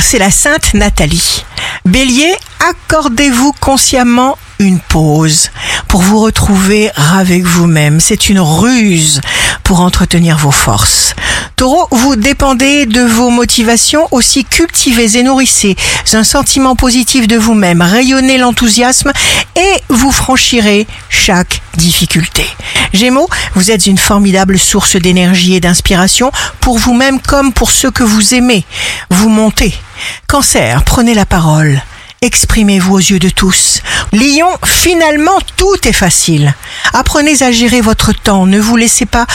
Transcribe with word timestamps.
c'est 0.00 0.18
la 0.18 0.30
Sainte 0.30 0.74
Nathalie. 0.74 1.44
Bélier, 1.84 2.34
accordez-vous 2.68 3.52
consciemment 3.60 4.36
une 4.58 4.80
pause 4.80 5.50
pour 5.88 6.00
vous 6.02 6.20
retrouver 6.20 6.90
avec 7.14 7.44
vous-même. 7.44 8.00
C'est 8.00 8.28
une 8.28 8.40
ruse 8.40 9.20
pour 9.72 9.80
entretenir 9.80 10.36
vos 10.36 10.50
forces. 10.50 11.14
Taureau, 11.56 11.88
vous 11.92 12.14
dépendez 12.14 12.84
de 12.84 13.00
vos 13.00 13.30
motivations, 13.30 14.06
aussi 14.10 14.44
cultivez 14.44 15.16
et 15.16 15.22
nourrissez 15.22 15.76
un 16.12 16.24
sentiment 16.24 16.76
positif 16.76 17.26
de 17.26 17.38
vous-même, 17.38 17.80
rayonnez 17.80 18.36
l'enthousiasme 18.36 19.12
et 19.56 19.82
vous 19.88 20.12
franchirez 20.12 20.86
chaque 21.08 21.62
difficulté. 21.78 22.44
Gémeaux, 22.92 23.30
vous 23.54 23.70
êtes 23.70 23.86
une 23.86 23.96
formidable 23.96 24.58
source 24.58 24.96
d'énergie 24.96 25.54
et 25.54 25.60
d'inspiration 25.60 26.30
pour 26.60 26.76
vous-même 26.76 27.18
comme 27.18 27.54
pour 27.54 27.70
ceux 27.70 27.90
que 27.90 28.02
vous 28.02 28.34
aimez. 28.34 28.66
Vous 29.08 29.30
montez. 29.30 29.74
Cancer, 30.28 30.84
prenez 30.84 31.14
la 31.14 31.24
parole. 31.24 31.80
Exprimez-vous 32.22 32.94
aux 32.94 32.98
yeux 32.98 33.18
de 33.18 33.30
tous. 33.30 33.82
Lion, 34.12 34.46
finalement, 34.64 35.38
tout 35.56 35.88
est 35.88 35.92
facile. 35.92 36.54
Apprenez 36.92 37.42
à 37.42 37.50
gérer 37.50 37.80
votre 37.80 38.12
temps. 38.12 38.46
Ne 38.46 38.60
vous 38.60 38.76
laissez 38.76 39.06
pas 39.06 39.26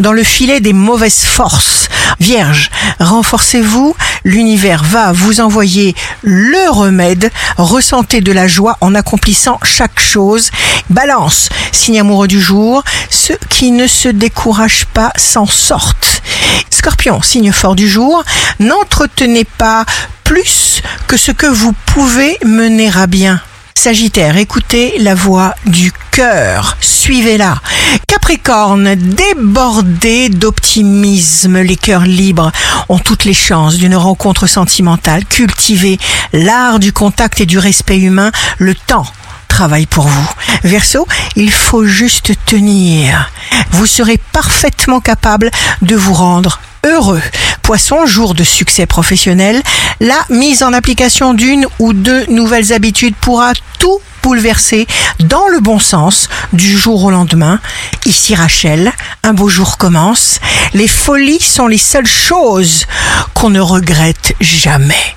dans 0.00 0.12
le 0.12 0.22
filet 0.22 0.60
des 0.60 0.74
mauvaises 0.74 1.22
forces. 1.22 1.88
Vierge, 2.20 2.70
renforcez-vous. 3.00 3.96
L'univers 4.24 4.84
va 4.84 5.12
vous 5.12 5.40
envoyer 5.40 5.94
le 6.22 6.70
remède. 6.70 7.30
Ressentez 7.56 8.20
de 8.20 8.32
la 8.32 8.48
joie 8.48 8.76
en 8.82 8.94
accomplissant 8.94 9.58
chaque 9.64 9.98
chose. 9.98 10.50
Balance, 10.90 11.48
signe 11.72 12.00
amoureux 12.00 12.28
du 12.28 12.40
jour. 12.40 12.84
Ceux 13.08 13.38
qui 13.48 13.70
ne 13.70 13.86
se 13.86 14.08
découragent 14.08 14.86
pas 14.92 15.12
s'en 15.16 15.46
sortent. 15.46 16.22
Scorpion, 16.68 17.22
signe 17.22 17.52
fort 17.52 17.76
du 17.76 17.88
jour. 17.88 18.22
N'entretenez 18.60 19.44
pas 19.44 19.86
plus 20.24 20.82
que 21.06 21.16
ce 21.16 21.32
que 21.32 21.46
vous 21.46 21.72
pouvez 21.86 22.36
mener 22.44 22.90
à 22.94 23.06
bien. 23.06 23.40
Sagittaire, 23.84 24.38
écoutez 24.38 24.96
la 24.98 25.14
voix 25.14 25.54
du 25.66 25.92
cœur, 26.10 26.78
suivez-la. 26.80 27.60
Capricorne, 28.08 28.94
débordé 28.94 30.30
d'optimisme, 30.30 31.60
les 31.60 31.76
cœurs 31.76 32.06
libres 32.06 32.50
ont 32.88 32.98
toutes 32.98 33.26
les 33.26 33.34
chances 33.34 33.76
d'une 33.76 33.94
rencontre 33.94 34.46
sentimentale. 34.46 35.26
Cultivez 35.26 35.98
l'art 36.32 36.78
du 36.78 36.94
contact 36.94 37.42
et 37.42 37.44
du 37.44 37.58
respect 37.58 37.98
humain, 37.98 38.32
le 38.56 38.74
temps 38.74 39.04
travaille 39.48 39.84
pour 39.84 40.08
vous. 40.08 40.30
Verseau, 40.62 41.06
il 41.36 41.50
faut 41.50 41.84
juste 41.84 42.32
tenir. 42.46 43.30
Vous 43.72 43.84
serez 43.84 44.18
parfaitement 44.32 45.00
capable 45.00 45.50
de 45.82 45.94
vous 45.94 46.14
rendre 46.14 46.58
heureux. 46.86 47.22
Poisson, 47.64 48.04
jour 48.04 48.34
de 48.34 48.44
succès 48.44 48.84
professionnel, 48.84 49.62
la 49.98 50.22
mise 50.28 50.62
en 50.62 50.74
application 50.74 51.32
d'une 51.32 51.66
ou 51.78 51.94
deux 51.94 52.26
nouvelles 52.26 52.74
habitudes 52.74 53.16
pourra 53.16 53.54
tout 53.78 54.00
bouleverser 54.22 54.86
dans 55.20 55.48
le 55.48 55.60
bon 55.60 55.78
sens 55.78 56.28
du 56.52 56.76
jour 56.76 57.04
au 57.04 57.10
lendemain. 57.10 57.60
Ici 58.04 58.34
Rachel, 58.34 58.92
un 59.22 59.32
beau 59.32 59.48
jour 59.48 59.78
commence. 59.78 60.40
Les 60.74 60.86
folies 60.86 61.40
sont 61.40 61.66
les 61.66 61.78
seules 61.78 62.06
choses 62.06 62.84
qu'on 63.32 63.48
ne 63.48 63.60
regrette 63.60 64.34
jamais. 64.42 65.12